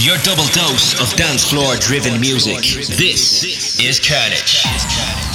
[0.00, 2.58] Your double dose of dance floor driven music.
[2.96, 3.42] This
[3.80, 5.27] is Karnage.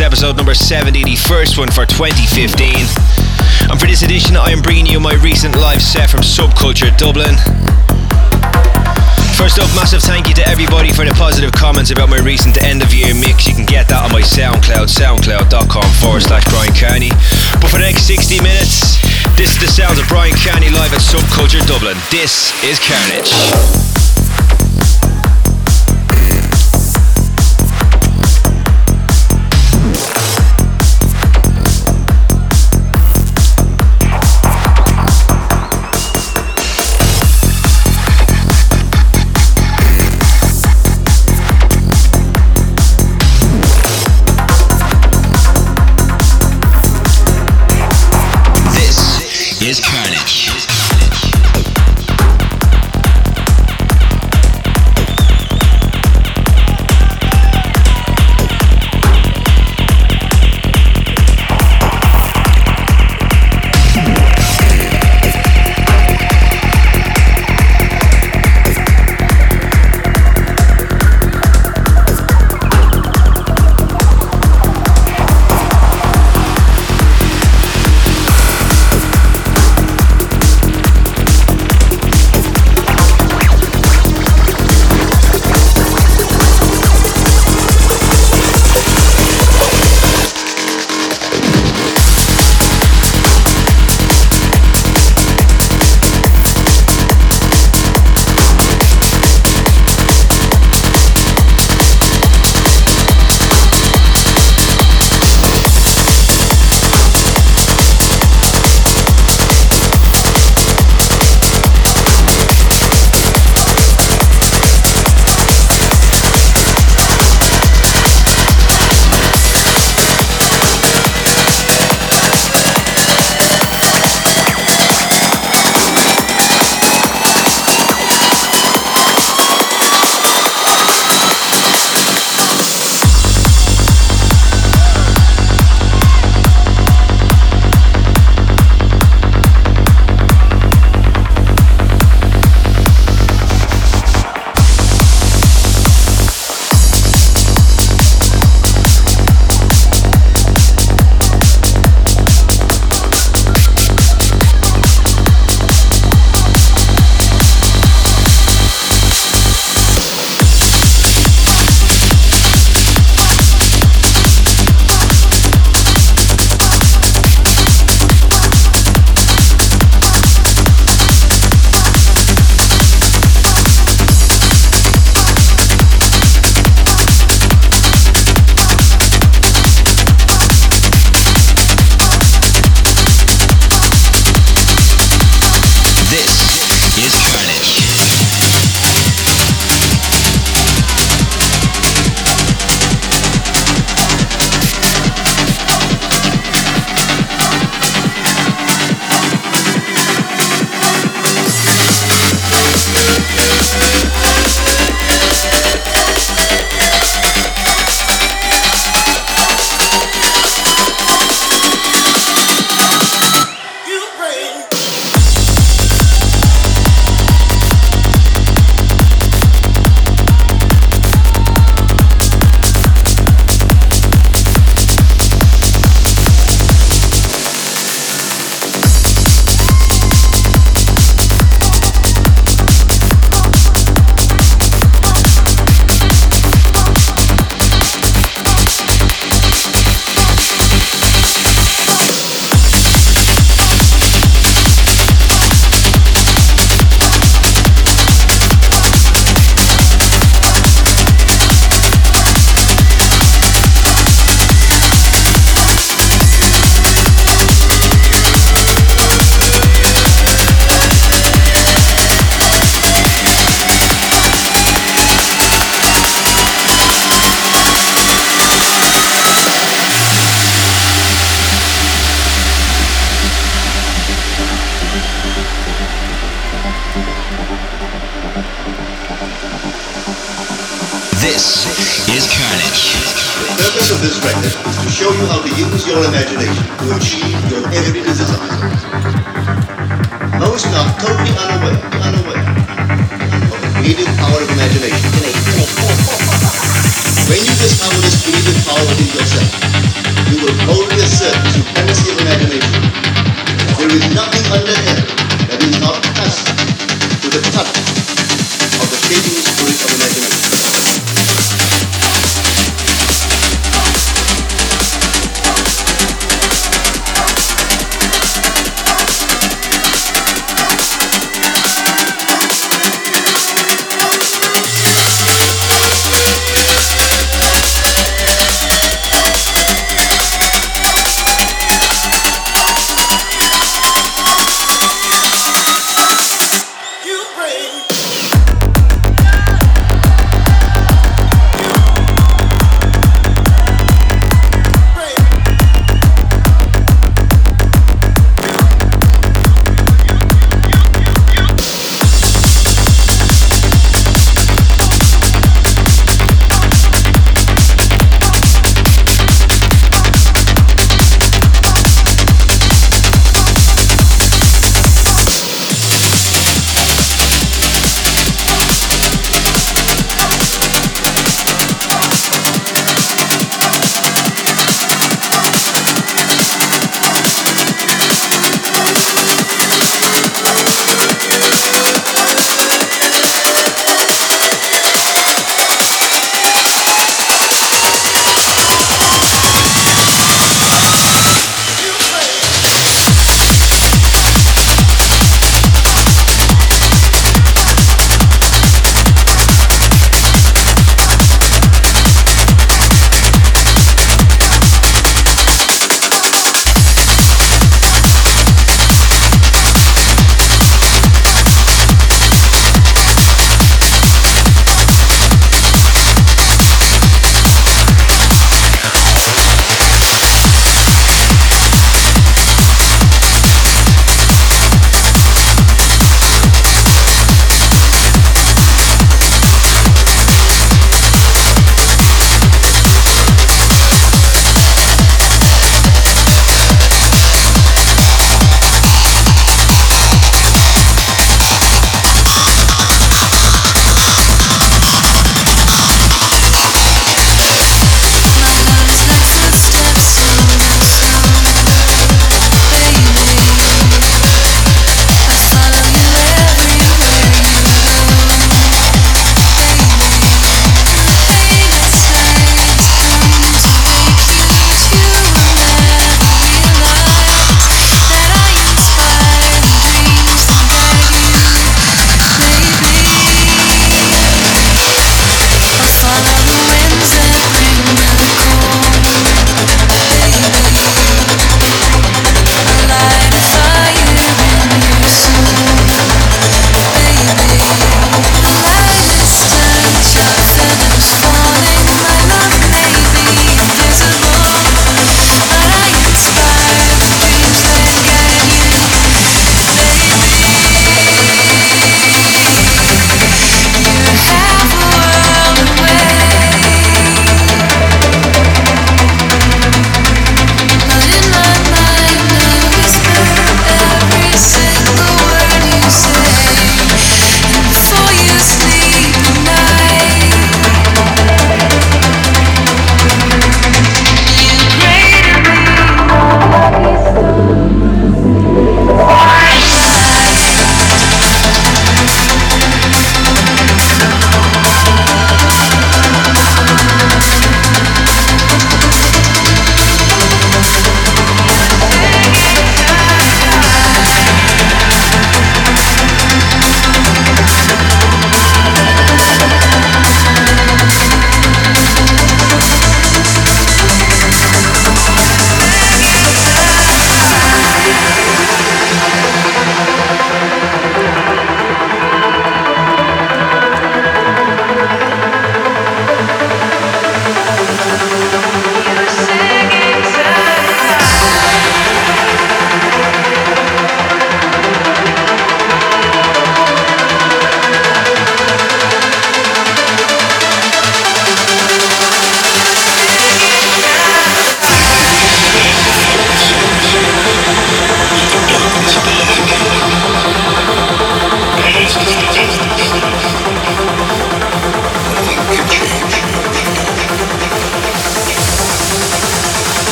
[0.00, 2.72] Is episode number 70, the first one for 2015.
[3.68, 7.36] And for this edition, I am bringing you my recent live set from Subculture Dublin.
[9.36, 12.80] First up, massive thank you to everybody for the positive comments about my recent end
[12.80, 13.46] of year mix.
[13.46, 17.12] You can get that on my SoundCloud, soundcloud.com forward slash Bryan Kearney.
[17.60, 18.96] But for the next 60 minutes,
[19.36, 21.98] this is the sounds of Bryan Kearney live at Subculture Dublin.
[22.08, 23.89] This is Karnage.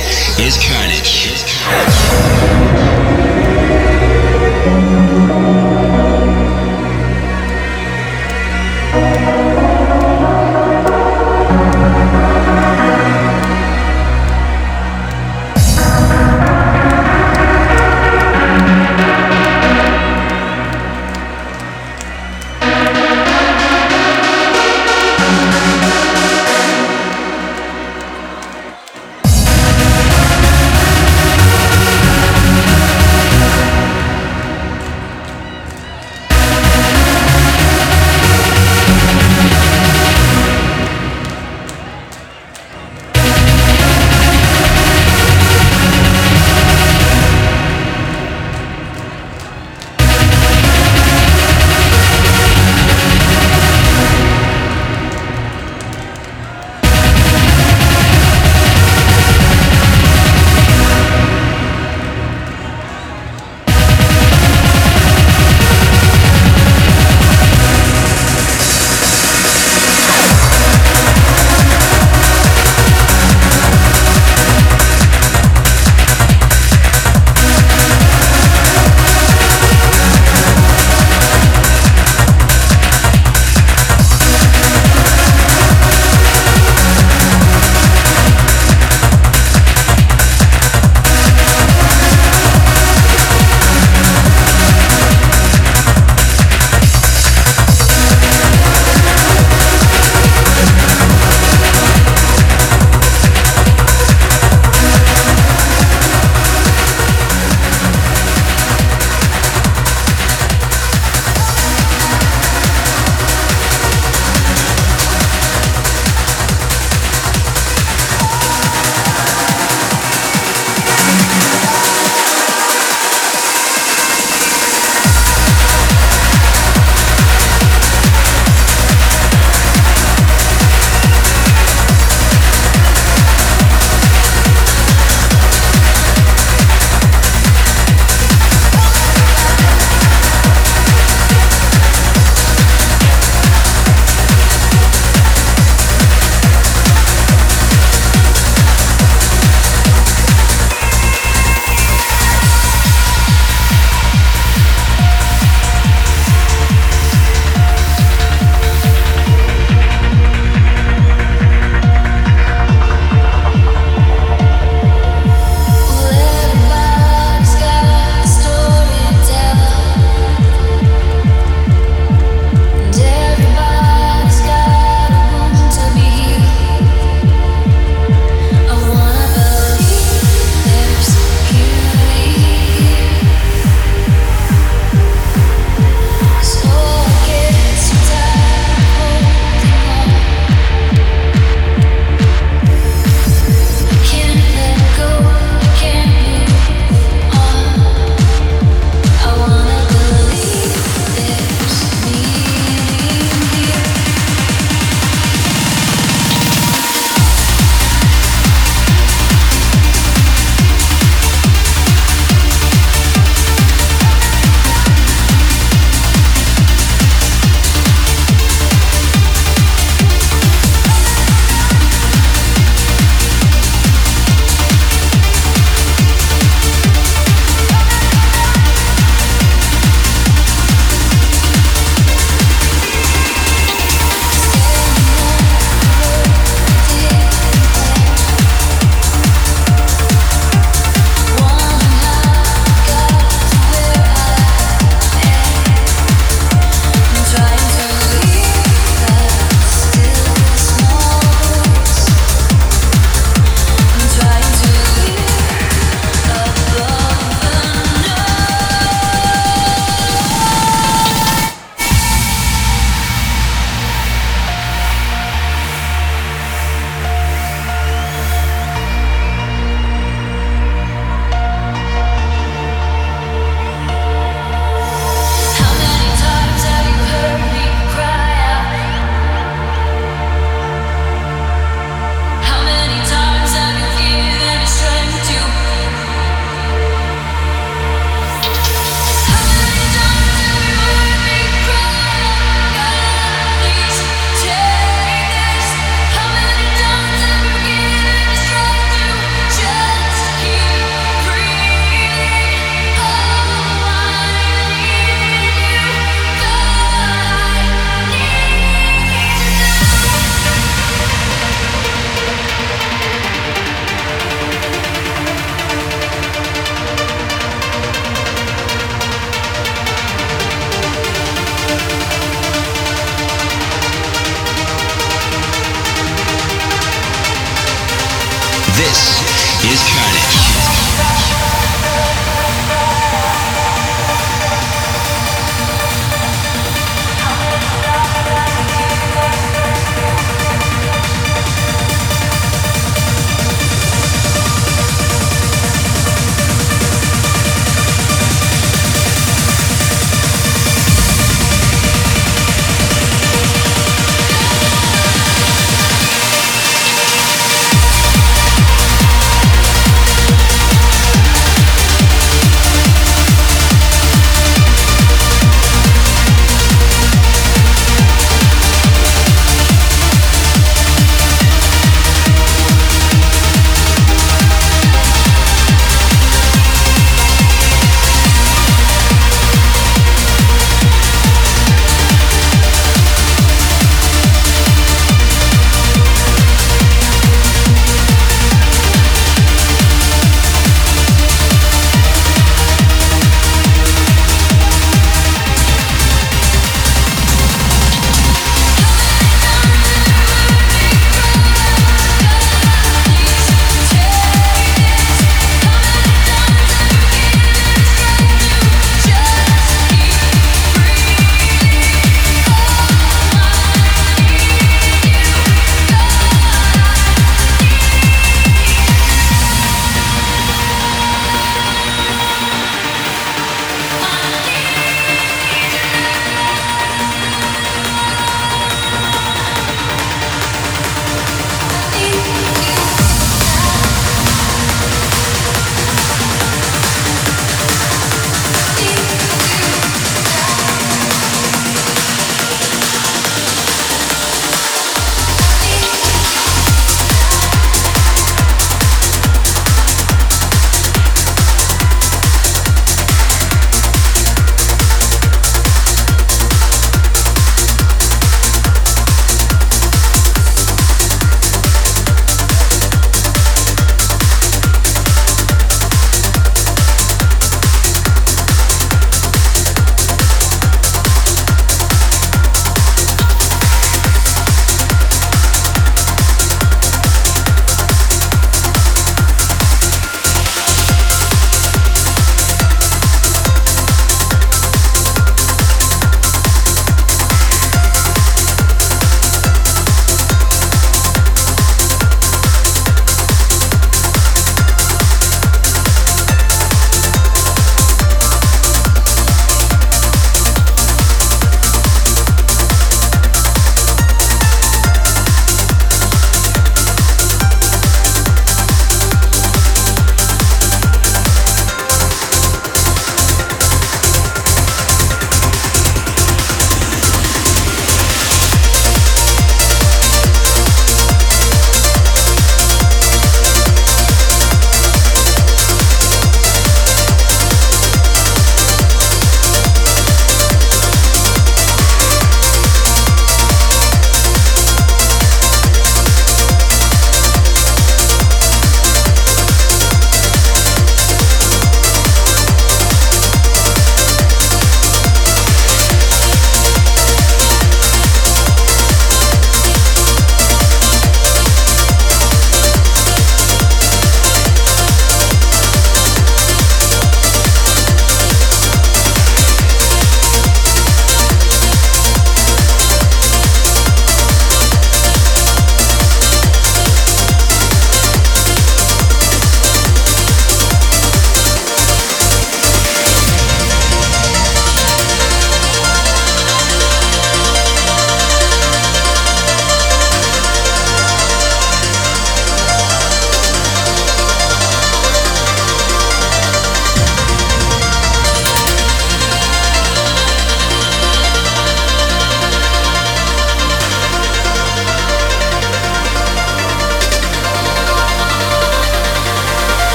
[0.00, 2.89] This is Karnage.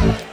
[0.00, 0.29] Thank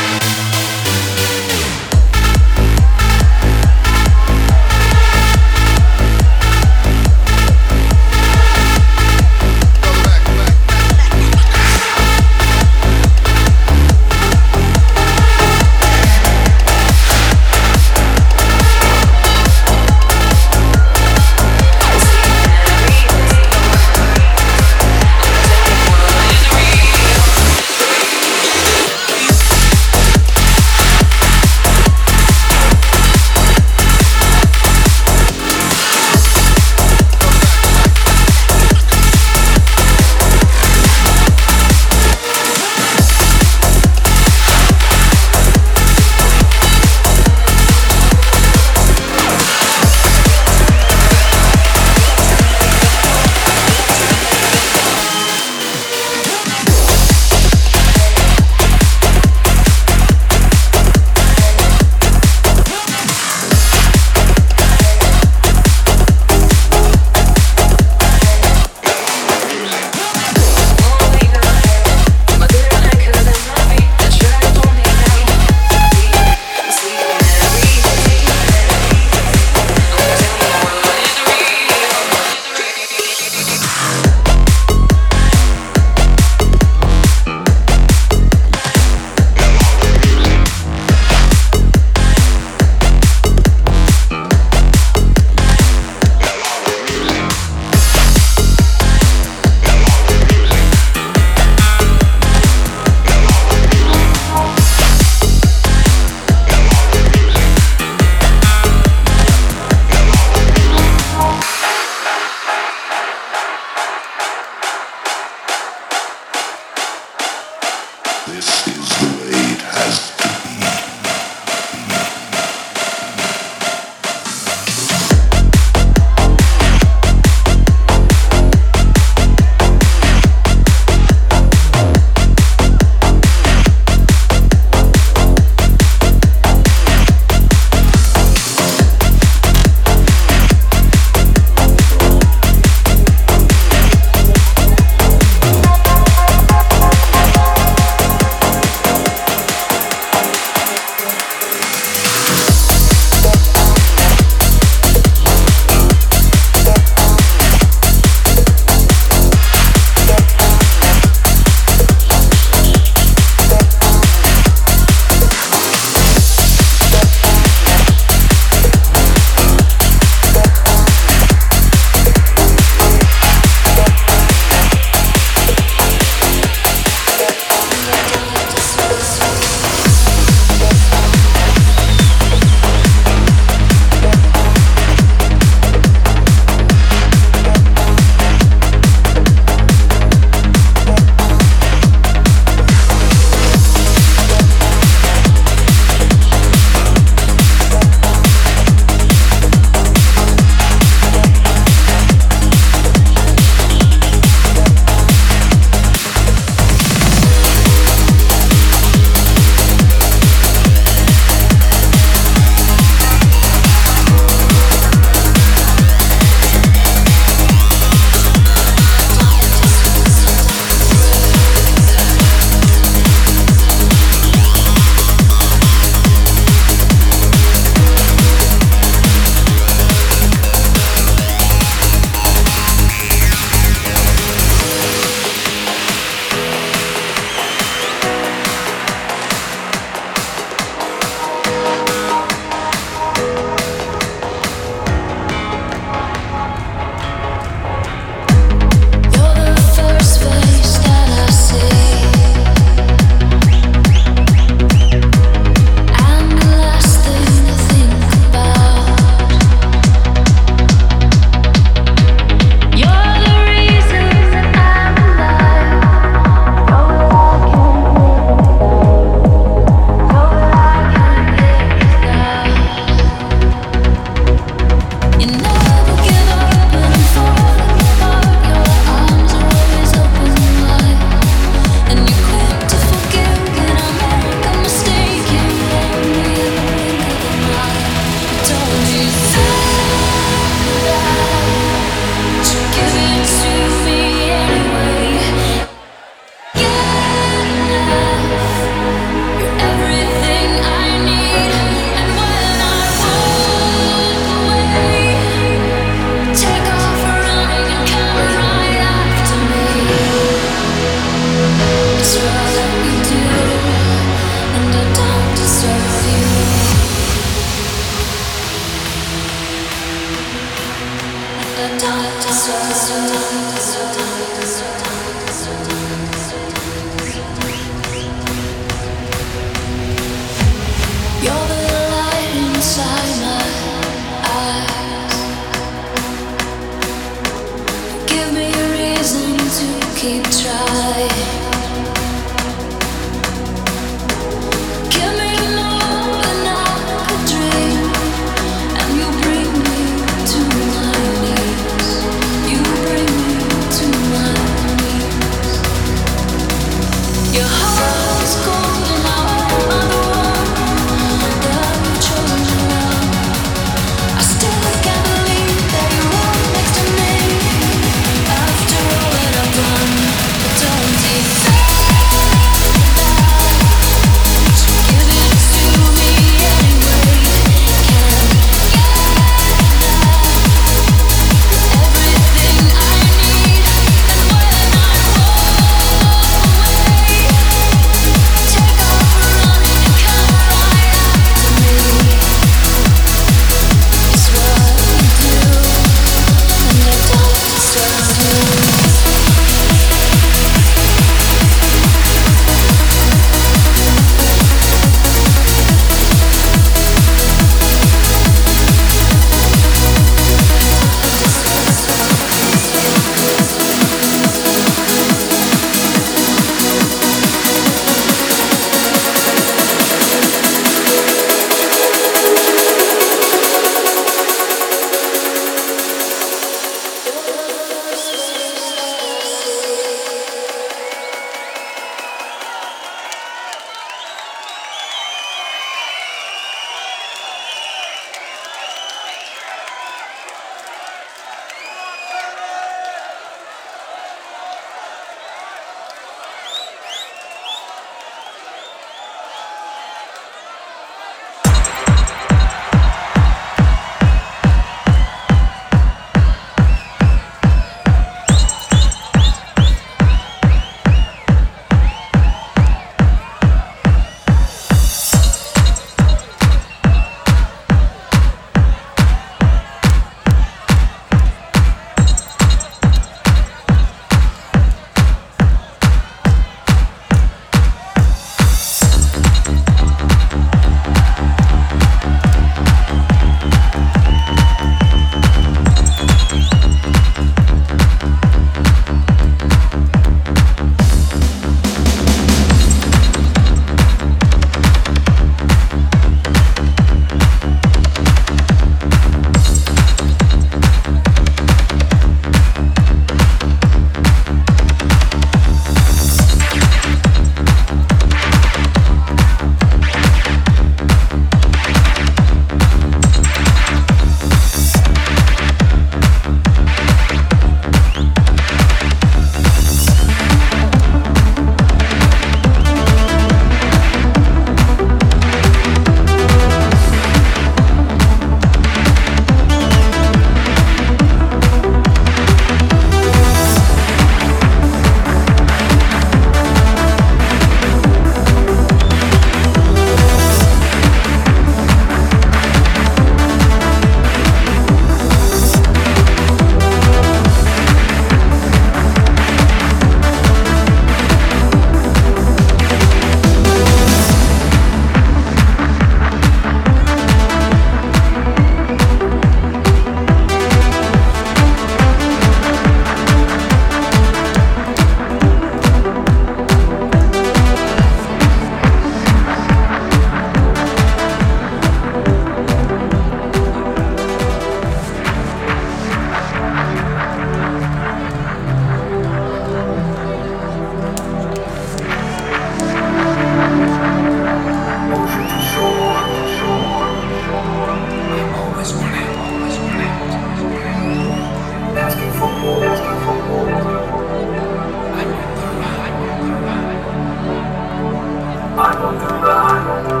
[598.71, 600.00] Bye.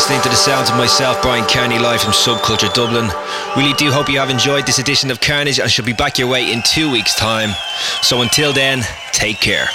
[0.00, 3.10] Listening to the sounds of myself, Bryan Kearney, live from Subculture Dublin.
[3.54, 6.26] Really do hope you have enjoyed this edition of Karnage and shall be back your
[6.26, 7.50] way in two weeks' time.
[8.00, 8.80] So until then,
[9.12, 9.68] take care.